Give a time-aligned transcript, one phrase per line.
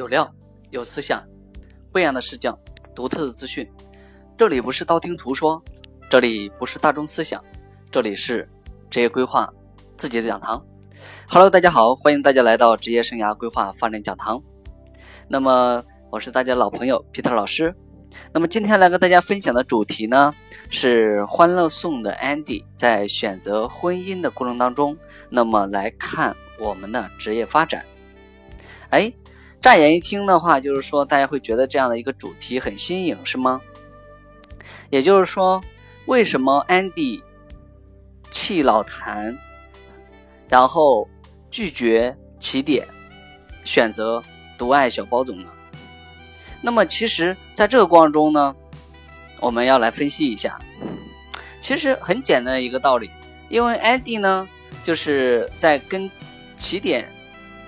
[0.00, 0.34] 有料，
[0.70, 1.22] 有思想，
[1.92, 2.58] 不一样的视角，
[2.94, 3.70] 独特的资讯。
[4.34, 5.62] 这里不是道听途说，
[6.08, 7.44] 这里不是大众思想，
[7.92, 8.48] 这里是
[8.88, 9.52] 职业规划
[9.98, 10.64] 自己的讲堂。
[11.28, 14.42] Hello，大家好，欢迎大家来到职业生涯规划发展讲堂。
[15.28, 17.74] 那么，我是大家老朋友 Peter 老师。
[18.32, 20.32] 那么今天来跟大家分享的主题呢，
[20.70, 24.96] 是《欢乐颂》的 Andy 在选择婚姻的过程当中，
[25.28, 27.84] 那么来看我们的职业发展。
[28.88, 29.12] 哎，
[29.60, 33.60] 乍眼一听的话，就是说大家会觉得这样的一个主题很新颖，是吗？
[34.88, 35.62] 也就是说，
[36.06, 37.22] 为什么安迪
[38.30, 39.36] 弃老谭，
[40.48, 41.06] 然后
[41.50, 42.88] 拒绝起点，
[43.62, 44.22] 选择
[44.56, 45.52] 独爱小包总呢？
[46.62, 48.56] 那么，其实在这个过程中呢，
[49.40, 50.58] 我们要来分析一下，
[51.60, 53.10] 其实很简单的一个道理，
[53.50, 54.48] 因为安迪呢，
[54.82, 56.10] 就是在跟
[56.56, 57.06] 起点。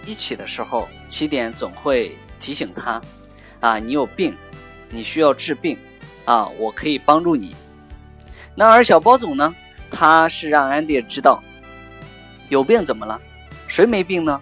[0.04, 3.00] 一起的时候，起点总会提醒他
[3.60, 4.36] ：“啊，你有病，
[4.90, 5.78] 你需要治病，
[6.24, 7.54] 啊，我可以帮助你。”
[8.54, 9.54] 那而小包总呢，
[9.90, 11.42] 他是让安迪知道，
[12.48, 13.20] 有病怎么了？
[13.66, 14.40] 谁没病呢？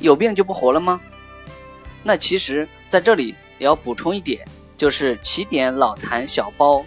[0.00, 1.00] 有病就不活了吗？
[2.02, 4.46] 那其实在这里也要补充一点，
[4.76, 6.84] 就是起点、老谭、小包，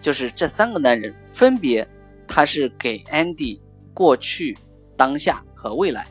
[0.00, 1.86] 就是这三个男人，分别
[2.26, 3.60] 他是给安迪
[3.92, 4.56] 过去、
[4.96, 6.06] 当下和未来。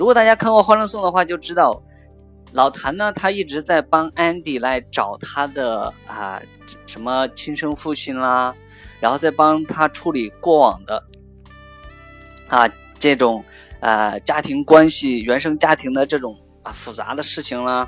[0.00, 1.78] 如果大家看过《欢乐颂》的话，就知道
[2.52, 6.40] 老谭呢，他一直在帮安迪来找他的啊
[6.86, 8.54] 什么亲生父亲啦，
[8.98, 11.06] 然后再帮他处理过往的
[12.48, 12.66] 啊
[12.98, 13.44] 这种
[13.80, 17.86] 呃家庭关系、原生家庭的这种啊复杂的事情啦，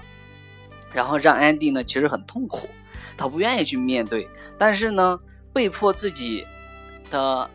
[0.93, 2.69] 然后让安迪呢其实很痛苦，
[3.17, 5.19] 他不愿意去面对，但是呢
[5.51, 6.47] 被迫自己
[7.11, 7.49] 的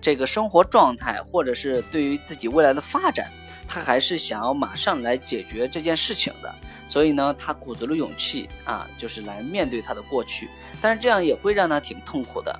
[0.00, 3.28] 这个生活状态，或者是对于自己未来的发展。
[3.72, 6.54] 他还是想要马上来解决这件事情的，
[6.86, 10.50] 所以呢，他鼓足了勇气啊，就是来面对他的过去。
[10.78, 12.54] 但是这样也会让他挺痛苦的。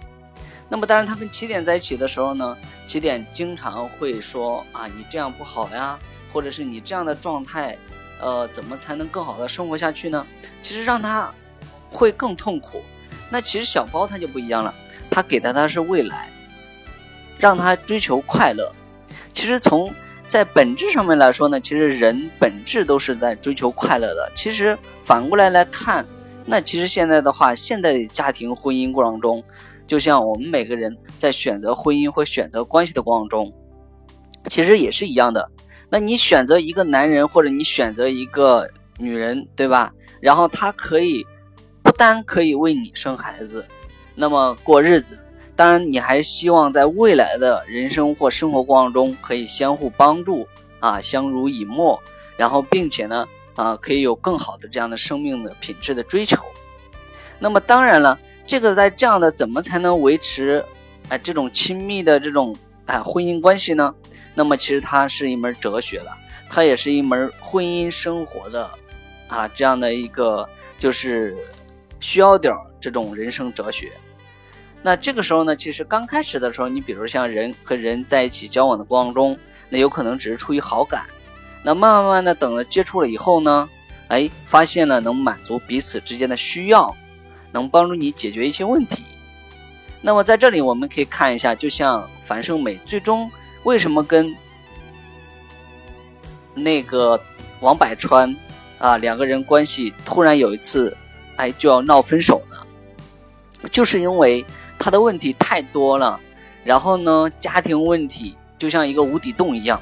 [0.71, 2.57] 那么，当然他跟起点在一起的时候呢，
[2.87, 5.99] 起点经常会说啊，你这样不好呀，
[6.33, 7.77] 或者是你这样的状态，
[8.19, 10.27] 呃，怎么才能更好的生活下去呢？
[10.63, 11.31] 其实让他
[11.91, 12.83] 会更痛苦。
[13.29, 14.75] 那其实小包他就不一样了，
[15.11, 16.31] 他给的他是未来，
[17.39, 18.73] 让他追求快乐。
[19.35, 19.93] 其实从
[20.33, 24.33] 在本质上面来说呢，其实人本质都是在追求快乐的。
[24.35, 26.07] 其实反过来来看，
[26.47, 29.45] 那其实现在的话，现在的家庭婚姻过程中，
[29.87, 33.53] 就像我们每个人在选择婚姻或选择关系的过程中，
[34.49, 35.47] 其实也是一样的。
[35.91, 38.67] 那你选择一个男人，或者你选择一个
[38.97, 39.93] 女人，对吧？
[40.19, 41.27] 然后他可以
[41.83, 43.63] 不单可以为你生孩子，
[44.15, 45.19] 那么过日子。
[45.63, 50.45] 当然，你还希望在未来的人生或生活过程中可以相互帮助
[50.81, 52.03] 啊，相濡以沫，
[52.37, 53.25] 然后并且呢
[53.55, 56.45] 啊，可以有更好的这样的生命的品质的追求。
[57.39, 60.65] 那么当然了，这个在这样的怎么才能维持
[61.09, 62.57] 哎这种亲密的这种
[62.87, 63.95] 哎婚姻关系呢？
[64.35, 66.11] 那么其实它是一门哲学了，
[66.51, 68.69] 它也是一门婚姻生活的
[69.29, 70.45] 啊这样的一个
[70.77, 71.37] 就是
[72.01, 73.93] 需要点这种人生哲学。
[74.85, 79.39] 那这个时候呢，其实刚开始的时候，你比如像人和人在一起交往的过程中，
[79.69, 81.05] 那有可能只是出于好感。
[81.63, 83.69] 那慢慢的等了接触了以后呢，
[84.09, 86.93] 哎，发现了能满足彼此之间的需要，
[87.53, 89.05] 能帮助你解决一些问题。
[90.01, 93.31] 那么在这里我们可以看一下，就像樊胜美最终
[93.63, 94.35] 为什么跟
[96.55, 97.19] 那个
[97.61, 98.37] 王百川
[98.79, 100.93] 啊两个人关系突然有一次，
[101.37, 102.57] 哎就要闹分手呢？
[103.71, 104.45] 就是因为。
[104.83, 106.19] 他的问题太多了，
[106.65, 109.81] 然后呢，家庭问题就像一个无底洞一样。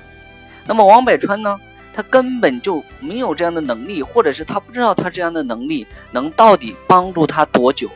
[0.67, 1.59] 那么王百川呢，
[1.95, 7.89] 他根本就没有这样的能力，或者是他不知道他这样的能力能到底帮助他多久，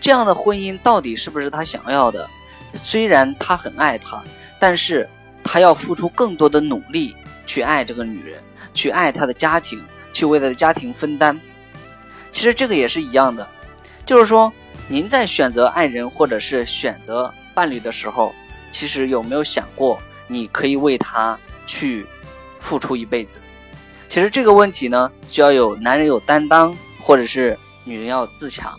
[0.00, 2.30] 这样的婚姻到底是不是他想要的？
[2.74, 4.22] 虽然他很爱她，
[4.60, 5.08] 但是
[5.42, 8.40] 他要付出更多的努力去爱这个女人，
[8.72, 9.82] 去爱他的家庭，
[10.12, 11.36] 去为他的家庭分担。
[12.30, 13.44] 其实这个也是一样的，
[14.06, 14.52] 就是说。
[14.88, 18.34] 您在选择爱人或者是选择伴侣的时候，
[18.70, 22.06] 其实有没有想过，你可以为他去
[22.58, 23.38] 付出一辈子？
[24.08, 28.78] 其实这个问题呢，需要有男人有担当，或者是女人要自强。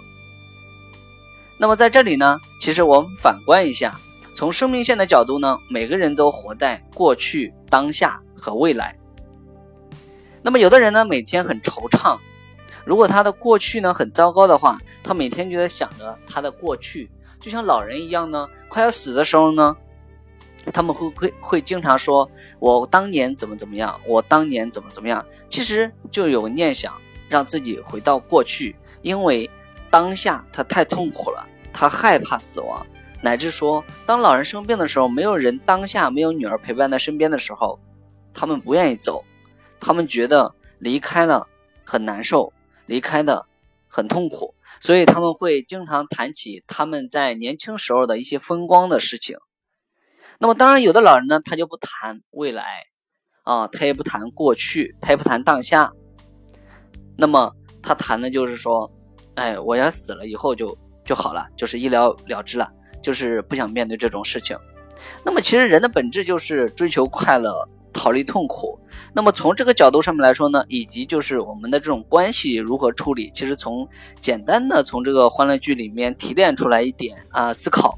[1.57, 4.00] 那么在这里呢，其实我们反观一下，
[4.35, 8.95] 从生命线的角度呢，每个人都活在过去、当下和未来。
[10.44, 12.19] 那么有的人呢，每天很惆怅。
[12.85, 17.09] 如果他的过去呢很糟糕的话，他每天就在想着他的过去，
[17.39, 19.75] 就像老人一样呢，快要死的时候呢，
[20.74, 26.94] 他们会会会经常说：“我当年怎么怎么样，我当年怎么怎么样。”其实就有念想，
[27.30, 29.50] 让自己回到过去，因为
[29.89, 32.86] 当下他太痛苦了，他害怕死亡，
[33.21, 37.79] 乃至说当老人生病的时候，没有人当下没有女儿陪伴在身边的时候，
[38.33, 39.24] 他们不愿意走，
[39.79, 41.45] 他们觉得离开了
[41.86, 42.51] 很难受，
[42.85, 43.45] 离开的
[43.88, 49.38] 很痛苦，所以他们会经常谈起他们在年轻时候的一些风光的事情。
[50.39, 52.65] 那么当然，有的老人呢，他就不谈未来
[53.44, 55.91] 啊，他也不谈过去，他也不谈当下。
[57.18, 58.91] 那么他谈的就是说，
[59.36, 62.69] 哎，我要死了以后就就好了，就是一了了之了，
[63.01, 64.57] 就是不想面对这种事情。
[65.24, 67.68] 那么其实人的本质就是追求快乐，
[68.03, 68.77] 考虑痛苦。
[69.13, 73.88] 那么从这个角度上面来说呢，以及就是我们的这种关系如何处理，其实从
[74.19, 77.97] 简单的从这个欢乐剧里面提炼出来一点啊思考。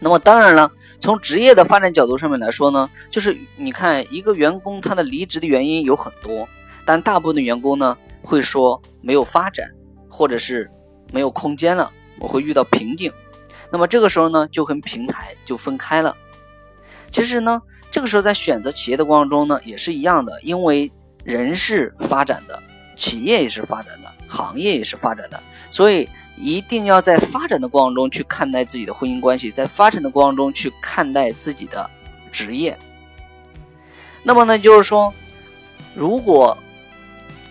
[0.00, 6.48] 那么当然了，从职业的发展角度上面来说呢，就是你看一个员工他的离职的原因有很多，
[6.84, 9.70] 但大部分的员工呢会说没有发展，
[10.08, 10.68] 或者是
[11.12, 11.88] 没有空间了，
[12.18, 13.12] 我会遇到瓶颈。
[13.70, 16.16] 那么这个时候呢，就跟平台就分开了。
[17.12, 20.90] 其实呢，这个时候在选择企业的过程中呢，也是一样的，因为
[21.22, 22.60] 人是发展的，
[22.96, 26.08] 企业也是发展的，行业也是发展的，所以。
[26.38, 31.88] 一定要在发展的过程中去看待自己的婚姻关系，在发展的过程中去看待自己的
[32.32, 32.76] 职业。
[34.24, 35.12] 那么呢，就是说，
[35.94, 36.56] 如果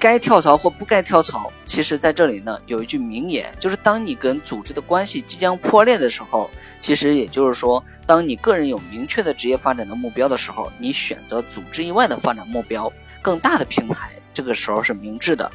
[0.02, 6.50] 该跳槽或不该跳槽，其实在这里呢有一句名言，就是当你跟组织的关系即将破裂的时候，
[6.82, 15.52] 其实也就是说，当你个人有明确的职业发展的目标的时候，你选择组织以外的发展目标，更大的平台，这个时候是明智的。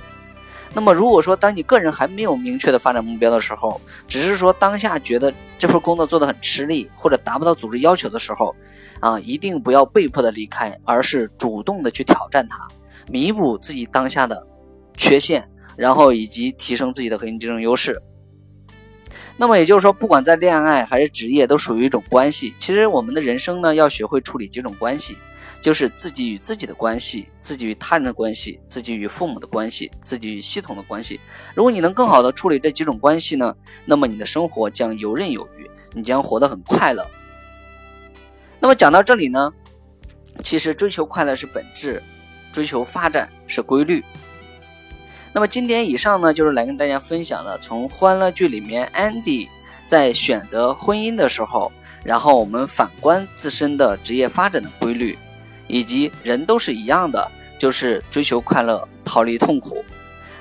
[0.73, 8.55] 那么，如果说当你个人还没有明确的发展目标的时候，只是说当下觉得这份工作做得很吃力，或者达不到组织要求的时候，
[9.01, 12.69] 啊，一定不要被迫的离开，而是主动的去挑战它，
[13.09, 14.47] 弥补自己当下的
[14.97, 18.01] 缺陷，然后以及提升自己的核心竞争优势。
[19.37, 22.55] 那么也就是说，不管在恋爱还是职业，都属于一种关系。
[22.59, 25.17] 其实我们的人生呢，要学会处理几种关系。
[25.63, 31.19] 就是自己与自己的关系，自己与他人的关系，自己与父母的关系，自己与系统的关系。
[31.55, 33.53] 如果你能更好的处理这几种关系呢，
[33.85, 37.05] 那么你的生活将游刃有余，你将活得很快乐。
[38.61, 39.53] 那么讲到这里呢，
[40.45, 42.01] 其实追求快乐是本质，
[42.57, 44.03] 追求发展是规律。
[45.35, 49.47] 那么今天以上呢，就是来跟大家分享的，从欢乐剧里面 Andy
[49.87, 51.71] 在选择婚姻的时候，
[52.03, 55.19] 然后我们反观自身的职业发展的规律。
[55.69, 59.85] 以及人都是一样的，就是追求快乐，逃离痛苦。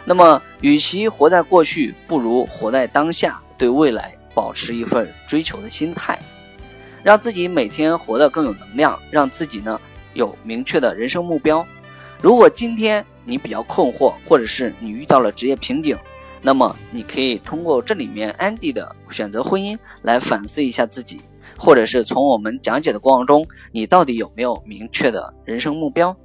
[0.05, 6.17] 那么，与其活在过去，不如活在当下，对未来保持一份追求的心态，
[7.03, 9.81] 让自己每天活得更有能量，让自己呢
[10.13, 11.65] 有明确的人生目标。
[12.21, 15.97] 如果今天你比较困惑，或者是你遇到了职业瓶颈，
[16.41, 21.21] 那么你可以通过这里面安迪的选择婚姻来反思一下自己。
[21.57, 26.15] 或者是从我们讲解的过程中，你到底有没有明确的人生目标？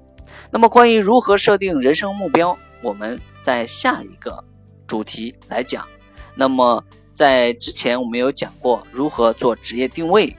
[0.50, 4.42] 那么关于如何设定人生目标，我们在下一个
[4.86, 5.86] 主题来讲。
[6.34, 6.82] 那么
[7.14, 10.34] 在之前我们有讲过如何做职业定位，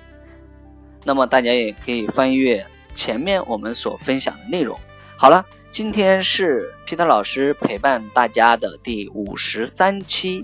[1.05, 4.77] 那么大家也可以翻阅前面我们所分享的内容。
[5.21, 10.43] 好了，今天是皮特老师陪伴大家的第五十三期，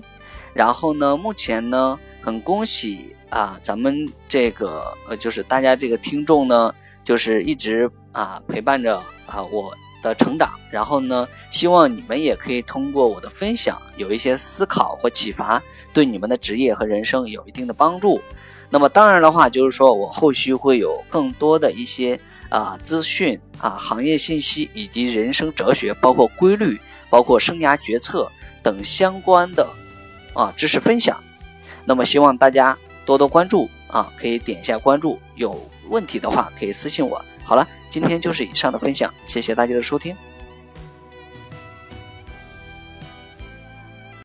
[0.54, 3.12] 然后呢，目前呢，很恭喜。
[3.28, 15.60] 啊，咱们这个呃，就是大家这个听众呢，就是一直啊陪伴着啊我的成长，然后呢，希望你们也可以通过我的分享有一些思考或启发，
[15.92, 18.20] 对你们的职业和人生有一定的帮助。
[18.70, 28.30] 那么当然的话，就是说我后续会有更多的一些啊资讯啊行业信息以及人生哲学，包括规律，包括生涯决策
[28.62, 29.68] 等相关的
[30.34, 31.18] 啊知识分享。
[31.84, 32.76] 那么希望大家。
[33.08, 35.18] 多多关注啊，可以点一下关注。
[35.34, 37.24] 有问题的话可以私信我。
[37.42, 40.14] 好了，今天就是以上的分享，谢谢大家的收听。